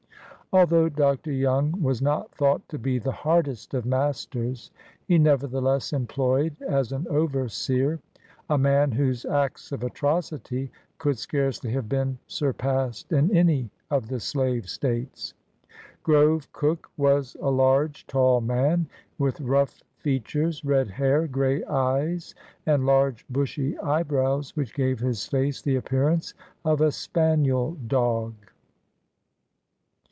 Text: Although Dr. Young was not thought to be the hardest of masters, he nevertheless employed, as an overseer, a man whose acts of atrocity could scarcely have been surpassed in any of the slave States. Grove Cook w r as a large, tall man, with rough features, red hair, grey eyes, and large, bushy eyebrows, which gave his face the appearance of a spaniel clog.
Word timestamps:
Although 0.53 0.89
Dr. 0.89 1.31
Young 1.31 1.81
was 1.81 2.01
not 2.01 2.35
thought 2.35 2.67
to 2.67 2.77
be 2.77 2.99
the 2.99 3.13
hardest 3.13 3.73
of 3.73 3.85
masters, 3.85 4.69
he 5.07 5.17
nevertheless 5.17 5.93
employed, 5.93 6.57
as 6.67 6.91
an 6.91 7.07
overseer, 7.09 8.01
a 8.49 8.57
man 8.57 8.91
whose 8.91 9.23
acts 9.23 9.71
of 9.71 9.81
atrocity 9.81 10.69
could 10.97 11.17
scarcely 11.17 11.71
have 11.71 11.87
been 11.87 12.17
surpassed 12.27 13.13
in 13.13 13.33
any 13.33 13.69
of 13.89 14.09
the 14.09 14.19
slave 14.19 14.67
States. 14.67 15.33
Grove 16.03 16.51
Cook 16.51 16.89
w 16.97 17.13
r 17.13 17.17
as 17.19 17.37
a 17.39 17.49
large, 17.49 18.05
tall 18.05 18.41
man, 18.41 18.87
with 19.17 19.39
rough 19.39 19.81
features, 19.99 20.65
red 20.65 20.89
hair, 20.89 21.27
grey 21.27 21.63
eyes, 21.63 22.35
and 22.65 22.85
large, 22.85 23.25
bushy 23.29 23.79
eyebrows, 23.79 24.53
which 24.57 24.75
gave 24.75 24.99
his 24.99 25.25
face 25.27 25.61
the 25.61 25.77
appearance 25.77 26.33
of 26.65 26.81
a 26.81 26.91
spaniel 26.91 27.77
clog. 27.87 28.33